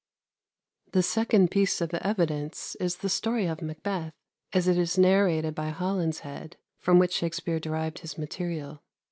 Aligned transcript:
The 0.93 1.03
second 1.03 1.51
piece 1.51 1.79
of 1.79 1.93
evidence 1.93 2.73
is 2.79 2.95
the 2.95 3.07
story 3.07 3.45
of 3.45 3.61
Macbeth 3.61 4.15
as 4.51 4.67
it 4.67 4.75
is 4.75 4.97
narrated 4.97 5.53
by 5.53 5.69
Holinshed, 5.69 6.55
from 6.79 6.97
which 6.97 7.13
Shakspere 7.17 7.59
derived 7.59 7.99
his 7.99 8.17
material. 8.17 8.81